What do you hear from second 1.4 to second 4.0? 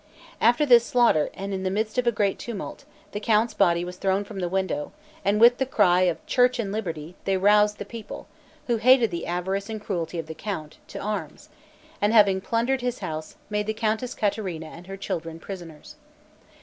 in the midst of a great tumult, the count's body was